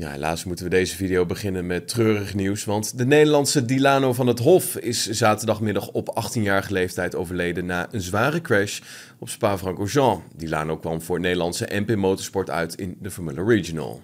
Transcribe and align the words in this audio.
Ja, 0.00 0.10
helaas 0.10 0.44
moeten 0.44 0.64
we 0.64 0.70
deze 0.70 0.96
video 0.96 1.26
beginnen 1.26 1.66
met 1.66 1.88
treurig 1.88 2.34
nieuws, 2.34 2.64
want 2.64 2.98
de 2.98 3.06
Nederlandse 3.06 3.64
Dilano 3.64 4.12
van 4.12 4.26
het 4.26 4.38
Hof 4.38 4.76
is 4.76 5.08
zaterdagmiddag 5.08 5.88
op 5.88 6.24
18-jarige 6.24 6.72
leeftijd 6.72 7.14
overleden 7.14 7.66
na 7.66 7.88
een 7.90 8.00
zware 8.00 8.40
crash 8.40 8.80
op 9.18 9.28
Spa-Francorchamps. 9.28 10.24
Dilano 10.36 10.76
kwam 10.76 11.02
voor 11.02 11.20
Nederlandse 11.20 11.68
MP 11.72 11.96
Motorsport 11.96 12.50
uit 12.50 12.74
in 12.74 12.96
de 13.00 13.10
Formula 13.10 13.42
Regional. 13.42 14.02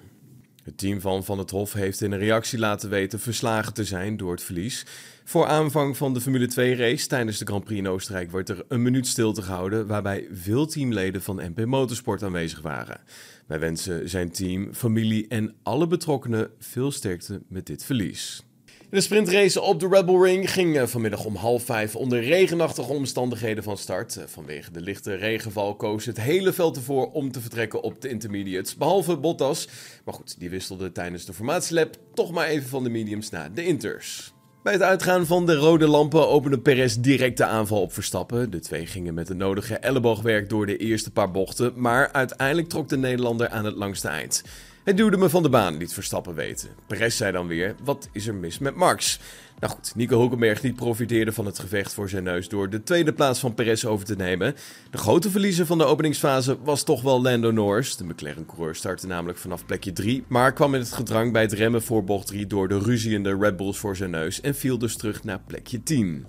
Het 0.67 0.79
team 0.79 1.01
van 1.01 1.25
Van 1.25 1.39
het 1.39 1.51
Hof 1.51 1.73
heeft 1.73 2.01
in 2.01 2.13
een 2.13 2.19
reactie 2.19 2.59
laten 2.59 2.91
weten 2.91 3.21
verslagen 3.21 3.75
te 3.75 3.85
zijn 3.85 4.17
door 4.17 4.31
het 4.31 4.43
verlies. 4.43 4.87
Voor 5.25 5.47
aanvang 5.47 5.97
van 5.97 6.15
de 6.15 6.21
Formule 6.21 6.47
2 6.47 6.77
race 6.77 7.07
tijdens 7.07 7.39
de 7.39 7.45
Grand 7.45 7.65
Prix 7.65 7.81
in 7.81 7.89
Oostenrijk 7.89 8.31
wordt 8.31 8.49
er 8.49 8.65
een 8.69 8.83
minuut 8.83 9.07
stilte 9.07 9.43
gehouden 9.43 9.87
waarbij 9.87 10.29
veel 10.33 10.67
teamleden 10.67 11.23
van 11.23 11.37
MP 11.37 11.65
Motorsport 11.65 12.23
aanwezig 12.23 12.61
waren. 12.61 13.01
Wij 13.47 13.59
wensen 13.59 14.09
zijn 14.09 14.31
team, 14.31 14.75
familie 14.75 15.29
en 15.29 15.55
alle 15.63 15.87
betrokkenen 15.87 16.51
veel 16.59 16.91
sterkte 16.91 17.43
met 17.49 17.67
dit 17.67 17.85
verlies. 17.85 18.43
De 18.91 19.01
sprintrace 19.01 19.61
op 19.61 19.81
de 19.81 19.89
Rebel 19.89 20.25
Ring 20.25 20.53
ging 20.53 20.77
eh, 20.77 20.87
vanmiddag 20.87 21.25
om 21.25 21.37
half 21.37 21.63
vijf 21.63 21.97
onder 21.97 22.23
regenachtige 22.23 22.93
omstandigheden 22.93 23.65
van 23.65 23.79
start. 23.79 24.17
Eh, 24.17 24.25
vanwege 24.27 24.71
de 24.71 24.81
lichte 24.81 25.15
regenval 25.15 25.75
koos 25.75 26.05
het 26.05 26.21
hele 26.21 26.53
veld 26.53 26.77
ervoor 26.77 27.11
om 27.11 27.33
te 27.33 27.41
vertrekken 27.41 27.83
op 27.83 28.01
de 28.01 28.09
intermediates, 28.09 28.77
behalve 28.77 29.17
Bottas. 29.17 29.69
Maar 30.05 30.15
goed, 30.15 30.39
die 30.39 30.51
wisselde 30.51 30.93
tijdens 30.93 31.25
de 31.25 31.33
formatielab 31.33 31.97
toch 32.15 32.31
maar 32.33 32.47
even 32.47 32.69
van 32.69 32.85
de 32.85 32.91
mediums 32.91 33.31
naar 33.31 33.53
de 33.55 33.65
inters. 33.65 34.33
Bij 34.63 34.73
het 34.73 34.83
uitgaan 34.83 35.27
van 35.27 35.47
de 35.47 35.55
rode 35.55 35.87
lampen 35.87 36.29
opende 36.29 36.59
Perez 36.59 36.95
direct 36.95 37.37
de 37.37 37.45
aanval 37.45 37.81
op 37.81 37.93
Verstappen. 37.93 38.51
De 38.51 38.61
twee 38.61 38.87
gingen 38.87 39.15
met 39.15 39.27
de 39.27 39.35
nodige 39.35 39.77
elleboogwerk 39.77 40.49
door 40.49 40.67
de 40.67 40.77
eerste 40.77 41.11
paar 41.11 41.31
bochten, 41.31 41.73
maar 41.77 42.13
uiteindelijk 42.13 42.69
trok 42.69 42.89
de 42.89 42.99
Nederlander 42.99 43.49
aan 43.49 43.65
het 43.65 43.77
langste 43.77 44.09
eind. 44.09 44.43
Het 44.87 44.97
duwde 44.97 45.17
me 45.17 45.29
van 45.29 45.43
de 45.43 45.49
baan, 45.49 45.77
liet 45.77 45.93
Verstappen 45.93 46.35
weten. 46.35 46.69
Perez 46.87 47.17
zei 47.17 47.33
dan 47.33 47.47
weer, 47.47 47.75
wat 47.85 48.09
is 48.13 48.27
er 48.27 48.35
mis 48.35 48.59
met 48.59 48.75
Max? 48.75 49.19
Nou 49.61 49.73
goed, 49.73 49.93
Nico 49.95 50.19
Hulkenberg 50.19 50.61
die 50.61 50.73
profiteerde 50.73 51.33
van 51.33 51.47
het 51.47 51.59
gevecht 51.59 51.95
voor 51.95 52.09
zijn 52.09 52.23
neus 52.23 52.49
door 52.49 52.71
de 52.71 52.83
tweede 52.83 53.13
plaats 53.13 53.41
van 53.41 53.55
Perez 53.55 53.85
over 53.85 54.07
te 54.07 54.17
nemen. 54.17 54.55
De 54.91 54.99
grote 54.99 55.31
verliezer 55.31 55.67
van 55.67 55.79
de 55.79 55.85
openingsfase 55.85 56.59
was 56.63 56.83
toch 56.83 57.03
wel 57.03 57.23
Lando 57.23 57.51
Norris. 57.51 57.97
De 57.97 58.05
McLaren-coureur 58.05 58.75
startte 58.75 59.07
namelijk 59.07 59.39
vanaf 59.39 59.67
plekje 59.67 59.93
3, 59.93 60.25
maar 60.27 60.53
kwam 60.53 60.75
in 60.75 60.81
het 60.81 60.93
gedrang 60.93 61.33
bij 61.33 61.43
het 61.43 61.53
remmen 61.53 61.83
voor 61.83 62.05
bocht 62.05 62.27
3 62.27 62.47
door 62.47 62.69
de 62.69 62.79
ruziende 62.79 63.37
Red 63.41 63.57
Bulls 63.57 63.79
voor 63.79 63.97
zijn 63.97 64.11
neus 64.11 64.41
en 64.41 64.55
viel 64.55 64.79
dus 64.79 64.97
terug 64.97 65.25
naar 65.25 65.41
plekje 65.47 65.83
10. 65.83 66.27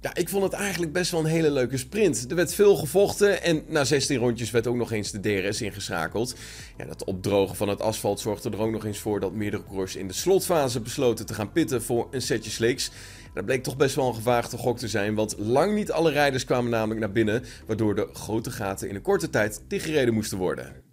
Ja, 0.00 0.14
ik 0.14 0.28
vond 0.28 0.42
het 0.42 0.52
eigenlijk 0.52 0.92
best 0.92 1.10
wel 1.10 1.20
een 1.20 1.26
hele 1.26 1.50
leuke 1.50 1.76
sprint. 1.76 2.26
Er 2.28 2.36
werd 2.36 2.54
veel 2.54 2.76
gevochten 2.76 3.42
en 3.42 3.62
na 3.68 3.84
16 3.84 4.18
rondjes 4.18 4.50
werd 4.50 4.66
ook 4.66 4.76
nog 4.76 4.92
eens 4.92 5.10
de 5.10 5.20
DRS 5.20 5.62
ingeschakeld. 5.62 6.34
Ja, 6.76 6.84
dat 6.84 7.04
opdrogen 7.04 7.56
van 7.56 7.68
het 7.68 7.80
asfalt 7.80 8.20
zorgde 8.20 8.50
er 8.50 8.60
ook 8.60 8.70
nog 8.70 8.84
eens 8.84 8.98
voor 8.98 9.20
dat 9.20 9.32
meerdere 9.32 9.64
coureurs 9.64 9.96
in 9.96 10.08
de 10.08 10.14
slotfase 10.14 10.80
besloten 10.80 11.26
te 11.26 11.34
gaan 11.34 11.52
pitten 11.52 11.82
voor 11.82 12.08
een 12.10 12.22
setje 12.22 12.50
slicks. 12.50 12.90
Dat 13.34 13.44
bleek 13.44 13.62
toch 13.62 13.76
best 13.76 13.94
wel 13.94 14.08
een 14.08 14.14
gevaagde 14.14 14.56
gok 14.56 14.78
te 14.78 14.88
zijn, 14.88 15.14
want 15.14 15.38
lang 15.38 15.74
niet 15.74 15.92
alle 15.92 16.10
rijders 16.10 16.44
kwamen 16.44 16.70
namelijk 16.70 17.00
naar 17.00 17.12
binnen, 17.12 17.44
waardoor 17.66 17.94
de 17.94 18.08
grote 18.12 18.50
gaten 18.50 18.88
in 18.88 18.94
een 18.94 19.02
korte 19.02 19.30
tijd 19.30 19.62
dichtgereden 19.68 20.14
moesten 20.14 20.38
worden. 20.38 20.85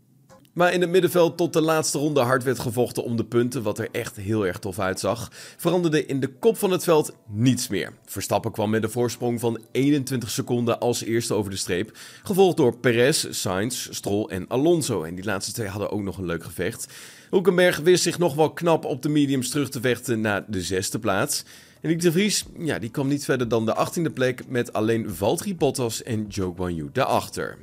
Maar 0.53 0.73
in 0.73 0.81
het 0.81 0.89
middenveld 0.89 1.37
tot 1.37 1.53
de 1.53 1.61
laatste 1.61 1.97
ronde 1.97 2.19
hard 2.19 2.43
werd 2.43 2.59
gevochten 2.59 3.03
om 3.03 3.15
de 3.15 3.25
punten, 3.25 3.63
wat 3.63 3.79
er 3.79 3.87
echt 3.91 4.15
heel 4.15 4.45
erg 4.45 4.59
tof 4.59 4.79
uitzag, 4.79 5.31
veranderde 5.57 6.05
in 6.05 6.19
de 6.19 6.27
kop 6.27 6.57
van 6.57 6.71
het 6.71 6.83
veld 6.83 7.15
niets 7.27 7.67
meer. 7.67 7.93
Verstappen 8.05 8.51
kwam 8.51 8.69
met 8.69 8.83
een 8.83 8.89
voorsprong 8.89 9.39
van 9.39 9.61
21 9.71 10.29
seconden 10.29 10.79
als 10.79 11.03
eerste 11.03 11.33
over 11.33 11.51
de 11.51 11.57
streep, 11.57 11.97
gevolgd 12.23 12.57
door 12.57 12.77
Perez, 12.77 13.27
Sainz, 13.29 13.87
Stroll 13.91 14.25
en 14.25 14.47
Alonso. 14.47 15.03
En 15.03 15.15
die 15.15 15.25
laatste 15.25 15.53
twee 15.53 15.67
hadden 15.67 15.91
ook 15.91 16.01
nog 16.01 16.17
een 16.17 16.25
leuk 16.25 16.43
gevecht. 16.43 16.87
Hulkenberg 17.29 17.79
wist 17.79 18.03
zich 18.03 18.19
nog 18.19 18.35
wel 18.35 18.53
knap 18.53 18.85
op 18.85 19.01
de 19.01 19.09
mediums 19.09 19.49
terug 19.49 19.69
te 19.69 19.81
vechten 19.81 20.21
naar 20.21 20.43
de 20.47 20.61
zesde 20.61 20.99
plaats. 20.99 21.43
En 21.81 21.89
Nick 21.89 22.01
de 22.01 22.11
Vries, 22.11 22.45
ja, 22.57 22.79
die 22.79 22.89
kwam 22.89 23.07
niet 23.07 23.25
verder 23.25 23.47
dan 23.47 23.65
de 23.65 23.73
achttiende 23.73 24.11
plek 24.11 24.47
met 24.47 24.73
alleen 24.73 25.15
Valtteri 25.15 25.55
Bottas 25.55 26.03
en 26.03 26.27
Joe 26.27 26.53
Guan 26.55 26.75
Yu 26.75 26.89
daarachter. 26.92 27.58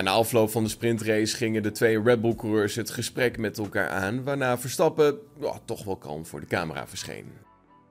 Na 0.00 0.10
afloop 0.10 0.50
van 0.50 0.62
de 0.62 0.68
sprintrace 0.68 1.36
gingen 1.36 1.62
de 1.62 1.70
twee 1.70 2.02
Red 2.02 2.20
Bull-coureurs 2.20 2.74
het 2.74 2.90
gesprek 2.90 3.38
met 3.38 3.58
elkaar 3.58 3.88
aan, 3.88 4.24
waarna 4.24 4.58
Verstappen 4.58 5.18
toch 5.64 5.84
wel 5.84 5.96
kalm 5.96 6.26
voor 6.26 6.40
de 6.40 6.46
camera 6.46 6.86
verscheen. 6.86 7.32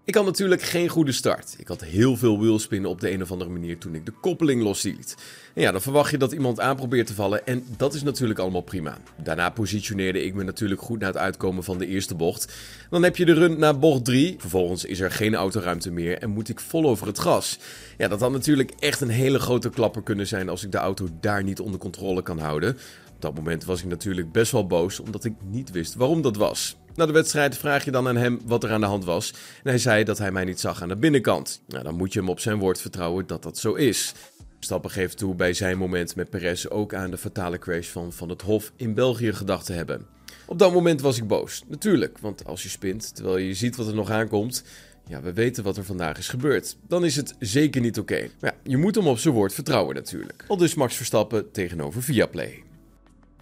Ik 0.06 0.16
had 0.16 0.26
natuurlijk 0.26 0.62
geen 0.62 0.88
goede 0.88 1.12
start. 1.12 1.56
Ik 1.58 1.68
had 1.68 1.84
heel 1.84 2.18
veel 2.18 2.40
wheelspin 2.40 2.86
op 2.86 3.02
de 3.02 3.12
een 3.12 3.22
of 3.22 3.32
andere 3.32 3.50
manier 3.50 3.78
toen 3.78 3.96
ik 3.96 4.06
de 4.06 4.12
koppeling 4.12 4.64
losliet. 4.64 5.16
En 5.54 5.62
ja, 5.62 5.72
dan 5.72 5.82
verwacht 5.82 6.12
je 6.12 6.18
dat 6.18 6.32
iemand 6.32 6.60
aan 6.60 6.76
probeert 6.76 7.08
te 7.08 7.14
vallen 7.14 7.46
en 7.46 7.66
dat 7.78 7.94
is 7.94 8.04
natuurlijk 8.04 8.40
allemaal 8.40 8.62
prima. 8.62 8.98
Daarna 9.24 9.50
positioneerde 9.50 10.24
ik 10.24 10.34
me 10.34 10.44
natuurlijk 10.44 10.82
goed 10.82 11.00
na 11.00 11.08
het 11.08 11.18
uitkomen 11.18 11.64
van 11.64 11.78
de 11.78 11.88
eerste 11.88 12.16
bocht. 12.16 12.54
Dan 12.90 13.04
heb 13.04 13.18
je 13.18 13.26
de 13.26 13.34
run 13.34 13.60
naar 13.60 13.80
bocht 13.80 14.06
3. 14.06 14.36
Vervolgens 14.38 14.86
is 14.86 15.00
er 15.00 15.12
geen 15.12 15.36
autoruimte 15.36 15.92
meer 15.92 16.18
en 16.18 16.30
moet 16.30 16.50
ik 16.50 16.60
vol 16.60 16.90
over 16.90 17.08
het 17.08 17.20
gas. 17.20 17.60
Ja, 17.98 18.08
dat 18.08 18.20
had 18.20 18.32
natuurlijk 18.32 18.72
echt 18.80 19.02
een 19.02 19.10
hele 19.10 19.40
grote 19.40 19.70
klapper 19.70 20.04
kunnen 20.04 20.28
zijn 20.28 20.50
als 20.50 20.64
ik 20.64 20.72
de 20.72 20.78
auto 20.78 21.08
daar 21.20 21.44
niet 21.44 21.60
onder 21.60 21.80
controle 21.80 22.22
kan 22.22 22.40
houden. 22.40 22.78
Op 23.16 23.22
dat 23.22 23.36
moment 23.36 23.66
was 23.66 23.80
ik 23.80 23.88
natuurlijk 23.88 24.32
best 24.32 24.52
wel 24.52 24.68
boos 24.68 25.00
omdat 25.00 25.24
ik 25.24 25.34
niet 25.44 25.72
wist 25.72 25.96
waarom 25.96 26.22
dat 26.22 26.36
was. 26.36 26.78
Na 27.02 27.08
de 27.08 27.14
wedstrijd 27.14 27.58
vraag 27.58 27.86
je 27.86 27.92
dan 27.92 28.08
aan 28.08 28.16
hem 28.16 28.40
wat 28.46 28.64
er 28.64 28.72
aan 28.72 28.80
de 28.80 28.88
hand 28.88 29.06
was. 29.06 29.32
En 29.64 29.70
hij 29.70 29.78
zei 29.78 30.04
dat 30.04 30.18
hij 30.18 30.32
mij 30.32 30.44
niet 30.44 30.60
zag 30.60 30.82
aan 30.82 30.88
de 30.88 30.96
binnenkant. 30.96 31.62
Nou, 31.68 31.84
dan 31.84 31.96
moet 31.96 32.14
je 32.14 32.20
hem 32.20 32.30
op 32.30 32.40
zijn 32.40 32.60
woord 32.60 32.82
vertrouwen 32.82 33.28
dat 33.28 33.44
dat 33.44 33.58
zo 33.58 33.74
is. 33.74 34.14
Stappen 34.60 34.92
geeft 34.92 35.18
toe 35.18 35.36
bij 35.36 35.54
zijn 35.54 35.78
moment 35.78 36.16
met 36.16 36.30
Perez 36.30 36.66
ook 36.66 36.94
aan 36.94 37.12
de 37.12 37.18
fatale 37.18 37.60
crash 37.60 37.88
van 37.88 38.14
Van 38.14 38.30
het 38.30 38.42
Hof 38.42 38.72
in 38.76 38.94
België 38.94 39.34
gedacht 39.34 39.66
te 39.66 39.74
hebben. 39.74 40.06
Op 40.46 40.60
dat 40.60 40.74
moment 40.74 41.02
was 41.02 41.18
ik 41.18 41.28
boos. 41.28 41.64
Natuurlijk, 41.68 42.18
want 42.18 42.46
als 42.46 42.64
je 42.64 42.70
spint 42.70 43.16
terwijl 43.16 43.38
je 43.38 43.54
ziet 43.54 43.76
wat 43.76 43.88
er 43.88 43.96
nog 43.96 44.10
aankomt. 44.10 44.64
Ja, 45.08 45.22
we 45.22 45.34
weten 45.34 45.64
wat 45.64 45.78
er 45.78 45.86
vandaag 45.86 46.18
is 46.18 46.30
gebeurd. 46.30 46.78
Dan 46.88 47.06
is 47.06 47.16
het 47.16 47.36
zeker 47.40 47.82
niet 47.82 48.00
oké. 48.00 48.30
Maar 48.40 48.54
ja, 48.54 48.72
je 48.72 48.78
moet 48.78 48.96
hem 48.96 49.08
op 49.08 49.18
zijn 49.18 49.34
woord 49.34 49.54
vertrouwen 49.54 49.96
natuurlijk. 49.96 50.46
Al 50.48 50.58
dus 50.58 50.74
Max 50.74 50.96
Verstappen 50.96 51.52
tegenover 51.52 52.04
Viaplay. 52.04 52.64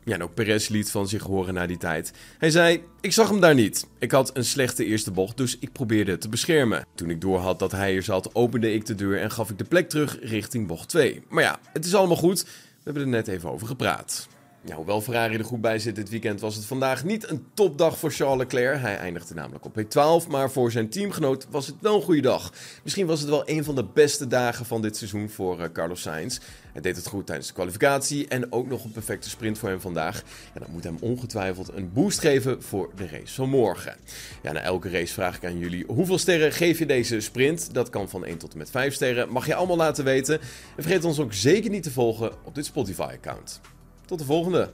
Ja, 0.04 0.14
en 0.14 0.24
ook 0.24 0.34
Perez 0.34 0.68
liet 0.68 0.92
van 0.92 1.08
zich 1.08 1.24
horen 1.24 1.54
na 1.54 1.68
die 1.68 1.78
tijd. 1.78 2.14
Hij 2.38 2.50
zei: 2.50 2.84
Ik 3.02 3.12
zag 3.12 3.30
hem 3.30 3.40
daar 3.40 3.54
niet. 3.54 3.88
Ik 4.00 4.12
had 4.12 4.38
een 4.38 4.46
slechte 4.46 4.86
eerste 4.86 5.12
bocht, 5.12 5.38
dus 5.38 5.58
ik 5.60 5.72
probeerde 5.72 6.12
het 6.12 6.22
te 6.22 6.30
beschermen. 6.30 6.86
Toen 6.96 7.10
ik 7.10 7.22
doorhad 7.22 7.60
dat 7.60 7.72
hij 7.72 7.96
er 7.96 8.04
zat, 8.04 8.36
opende 8.36 8.74
ik 8.74 8.86
de 8.86 8.96
deur 8.96 9.22
en 9.22 9.32
gaf 9.32 9.50
ik 9.50 9.58
de 9.58 9.64
plek 9.64 9.90
terug 9.90 10.18
richting 10.22 10.68
bocht 10.68 10.90
2. 10.90 11.24
Maar 11.30 11.44
ja, 11.44 11.60
het 11.74 11.86
is 11.86 11.96
allemaal 11.96 12.18
goed. 12.18 12.44
We 12.44 12.50
hebben 12.84 13.04
er 13.04 13.10
net 13.10 13.28
even 13.28 13.52
over 13.52 13.68
gepraat. 13.68 14.28
Ja, 14.66 14.76
hoewel 14.76 15.02
Ferrari 15.02 15.38
er 15.38 15.46
goed 15.46 15.62
bij 15.62 15.80
zit 15.80 15.96
dit 15.96 16.10
weekend, 16.10 16.40
was 16.40 16.56
het 16.56 16.66
vandaag 16.66 17.04
niet 17.04 17.30
een 17.30 17.46
topdag 17.54 17.98
voor 17.98 18.12
Charles 18.12 18.38
Leclerc. 18.38 18.82
Hij 18.82 18.98
eindigde 18.98 19.34
namelijk 19.34 19.66
op 19.66 19.82
P12, 19.82 20.30
maar 20.30 20.52
voor 20.52 20.72
zijn 20.72 20.90
teamgenoot 20.90 21.48
was 21.50 21.68
het 21.68 21.76
wel 21.82 21.96
een 21.96 22.02
goede 22.02 22.22
dag. 22.22 22.54
Misschien 22.84 23.06
was 23.06 23.20
het 23.20 23.30
wel 23.30 23.50
een 23.50 23.64
van 23.64 23.76
de 23.76 23.86
beste 23.94 24.28
dagen 24.28 24.66
van 24.66 24.82
dit 24.82 24.98
seizoen 24.98 25.30
voor 25.30 25.60
uh, 25.60 25.66
Carlos 25.74 26.02
Sainz. 26.02 26.40
Hij 26.72 26.82
deed 26.82 26.96
het 26.96 27.08
goed 27.08 27.26
tijdens 27.26 27.48
de 27.48 27.54
kwalificatie 27.54 28.28
en 28.28 28.52
ook 28.52 28.68
nog 28.68 28.84
een 28.84 28.92
perfecte 28.92 29.30
sprint 29.30 29.58
voor 29.58 29.70
hem 29.70 29.82
vandaag. 29.82 30.24
En 30.54 30.60
dat 30.60 30.70
moet 30.70 30.84
hem 30.84 30.98
ongetwijfeld 31.00 31.74
een 31.74 31.94
boost 31.94 32.20
geven 32.20 32.64
voor 32.64 32.90
de 32.96 33.08
race 33.08 33.34
van 33.34 33.50
morgen. 33.50 33.96
Ja, 34.44 34.52
na 34.52 34.60
elke 34.60 34.90
race 34.90 35.14
vraag 35.14 35.36
ik 35.36 35.46
aan 35.46 35.58
jullie 35.58 35.86
hoeveel 35.88 36.18
sterren 36.18 36.52
geef 36.52 36.80
je 36.80 36.86
deze 36.86 37.20
sprint? 37.20 37.74
Dat 37.74 37.90
kan 37.90 38.10
van 38.10 38.26
1 38.26 38.38
tot 38.38 38.52
en 38.52 38.58
met 38.58 38.70
5 38.70 38.94
sterren. 38.94 39.32
Mag 39.32 39.46
je 39.46 39.56
allemaal 39.56 39.78
laten 39.78 40.04
weten. 40.04 40.40
En 40.76 40.84
vergeet 40.84 41.06
ons 41.06 41.20
ook 41.20 41.34
zeker 41.34 41.70
niet 41.70 41.84
te 41.84 41.92
volgen 41.92 42.32
op 42.44 42.56
dit 42.56 42.66
Spotify-account. 42.66 43.62
Tot 44.10 44.20
de 44.20 44.26
volgende. 44.26 44.70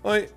Hoi. 0.00 0.28